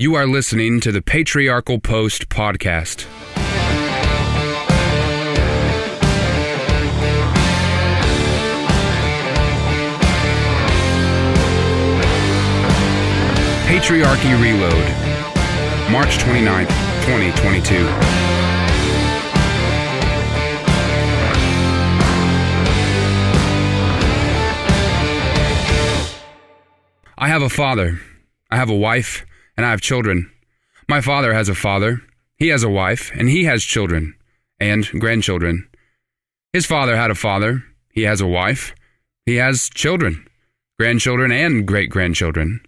[0.00, 3.06] You are listening to the Patriarchal Post podcast.
[13.66, 14.72] Patriarchy Reload,
[15.92, 16.70] March 29th,
[17.04, 17.86] 2022.
[27.18, 28.00] I have a father.
[28.50, 29.26] I have a wife,
[29.60, 30.30] and I have children.
[30.88, 32.00] My father has a father.
[32.38, 34.14] He has a wife, and he has children
[34.58, 35.68] and grandchildren.
[36.54, 37.62] His father had a father.
[37.92, 38.74] He has a wife.
[39.26, 40.26] He has children,
[40.78, 42.62] grandchildren, and great grandchildren.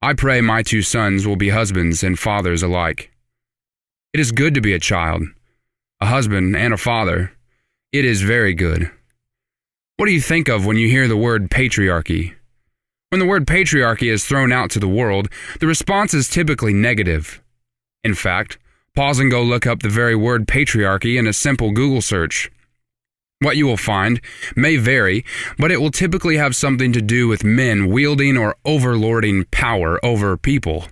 [0.00, 3.10] I pray my two sons will be husbands and fathers alike.
[4.12, 5.24] It is good to be a child,
[6.00, 7.32] a husband, and a father.
[7.90, 8.92] It is very good.
[9.96, 12.36] What do you think of when you hear the word patriarchy?
[13.14, 15.28] When the word patriarchy is thrown out to the world,
[15.60, 17.40] the response is typically negative.
[18.02, 18.58] In fact,
[18.96, 22.50] pause and go look up the very word patriarchy in a simple Google search.
[23.38, 24.20] What you will find
[24.56, 25.24] may vary,
[25.56, 30.36] but it will typically have something to do with men wielding or overlording power over
[30.36, 30.86] people.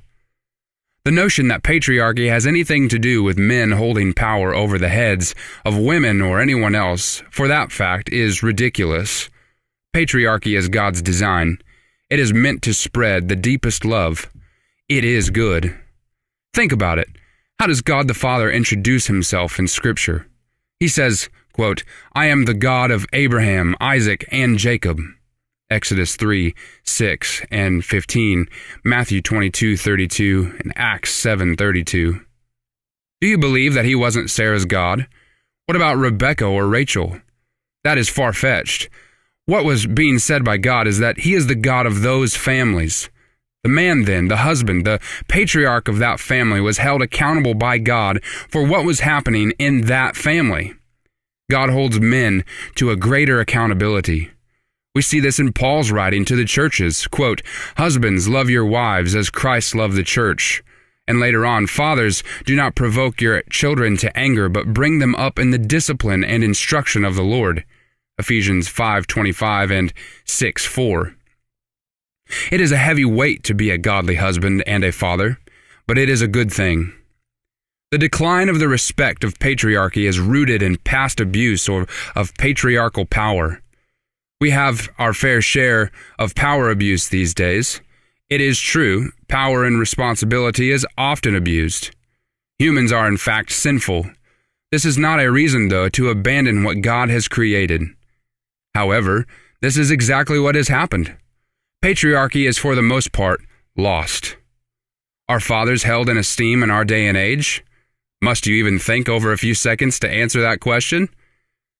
[1.05, 5.35] The notion that patriarchy has anything to do with men holding power over the heads
[5.65, 9.29] of women or anyone else, for that fact, is ridiculous.
[9.93, 11.59] Patriarchy is God's design.
[12.13, 14.31] It is meant to spread the deepest love.
[14.87, 15.75] It is good.
[16.53, 17.09] Think about it.
[17.59, 20.27] How does God the Father introduce himself in Scripture?
[20.79, 25.01] He says, quote, I am the God of Abraham, Isaac, and Jacob.
[25.71, 26.55] Exodus 3,
[26.85, 28.47] 6, and 15,
[28.85, 32.21] Matthew 22, 32, and Acts 7, 32.
[33.23, 35.07] Do you believe that he wasn't Sarah's God?
[35.65, 37.23] What about Rebecca or Rachel?
[37.85, 38.91] That is far fetched.
[39.47, 43.11] What was being said by God is that he is the God of those families.
[43.65, 48.25] The man, then, the husband, the patriarch of that family, was held accountable by God
[48.25, 50.75] for what was happening in that family.
[51.51, 52.45] God holds men
[52.77, 54.31] to a greater accountability.
[54.95, 57.07] We see this in Paul's writing to the churches.
[57.07, 57.43] Quote,
[57.77, 60.63] Husbands, love your wives as Christ loved the church.
[61.09, 65.39] And later on, Fathers, do not provoke your children to anger, but bring them up
[65.39, 67.65] in the discipline and instruction of the Lord.
[68.19, 69.93] Ephesians 5:25 and
[70.25, 71.15] 6:4.
[72.51, 75.39] It is a heavy weight to be a godly husband and a father,
[75.87, 76.93] but it is a good thing.
[77.91, 83.05] The decline of the respect of patriarchy is rooted in past abuse or of patriarchal
[83.05, 83.61] power.
[84.41, 87.81] We have our fair share of power abuse these days.
[88.31, 91.95] It is true, power and responsibility is often abused.
[92.59, 94.11] Humans are in fact sinful.
[94.71, 97.83] This is not a reason, though, to abandon what God has created.
[98.75, 99.27] However,
[99.61, 101.17] this is exactly what has happened.
[101.83, 103.41] Patriarchy is for the most part
[103.77, 104.37] lost.
[105.29, 107.65] Are fathers held in esteem in our day and age?
[108.21, 111.09] Must you even think over a few seconds to answer that question?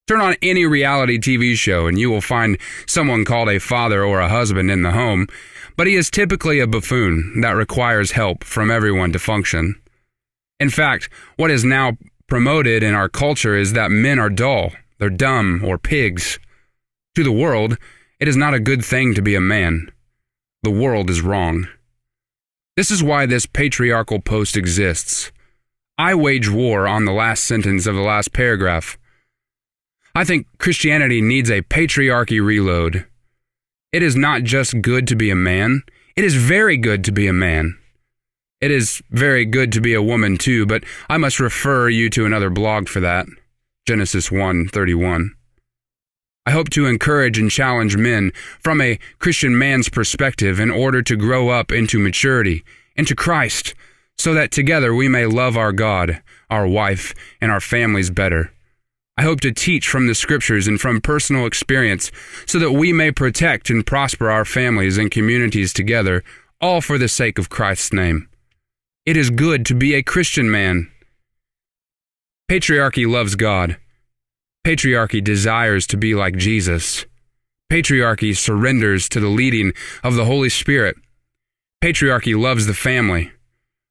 [0.09, 4.21] Turn on any reality TV show and you will find someone called a father or
[4.21, 5.29] a husband in the home,
[5.77, 9.81] but he is typically a buffoon that requires help from everyone to function.
[10.59, 15.11] In fact, what is now promoted in our culture is that men are dull, they're
[15.11, 16.39] dumb, or pigs.
[17.15, 17.77] To the world,
[18.19, 19.93] it is not a good thing to be a man.
[20.63, 21.69] The world is wrong.
[22.77, 25.31] This is why this patriarchal post exists.
[25.99, 28.97] I wage war on the last sentence of the last paragraph.
[30.15, 33.07] I think Christianity needs a patriarchy reload.
[33.93, 35.83] It is not just good to be a man,
[36.17, 37.79] it is very good to be a man.
[38.61, 42.25] It is very good to be a woman too, but I must refer you to
[42.25, 43.27] another blog for that.
[43.87, 45.33] Genesis 1:31.
[46.45, 51.17] I hope to encourage and challenge men from a Christian man's perspective in order to
[51.17, 52.65] grow up into maturity,
[52.97, 53.75] into Christ,
[54.19, 56.21] so that together we may love our God,
[56.51, 58.53] our wife, and our families better.
[59.17, 62.11] I hope to teach from the scriptures and from personal experience
[62.47, 66.25] so that we may protect and prosper our families and communities together,
[66.61, 68.29] all for the sake of Christ's name.
[69.05, 70.91] It is good to be a Christian man.
[72.51, 73.77] Patriarchy loves God.
[74.65, 77.05] Patriarchy desires to be like Jesus.
[77.69, 79.73] Patriarchy surrenders to the leading
[80.05, 80.95] of the Holy Spirit.
[81.83, 83.33] Patriarchy loves the family.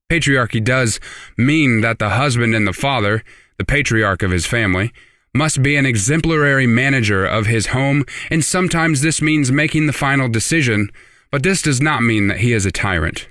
[0.10, 1.02] Patriarchy does
[1.38, 3.22] mean that the husband and the father,
[3.58, 4.94] the patriarch of his family,
[5.34, 10.30] must be an exemplary manager of his home, and sometimes this means making the final
[10.30, 10.90] decision,
[11.32, 13.28] but this does not mean that he is a tyrant.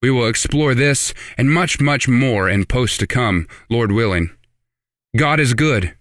[0.00, 4.30] We will explore this and much, much more in posts to come, Lord willing.
[5.16, 5.94] God is good.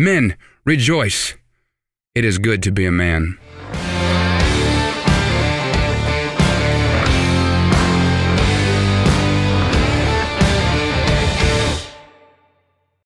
[0.00, 1.34] Men, rejoice.
[2.14, 3.36] It is good to be a man.